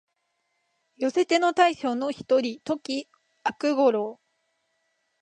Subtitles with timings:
[0.97, 3.07] 寄せ手の大将の一人、土岐
[3.43, 4.19] 悪五郎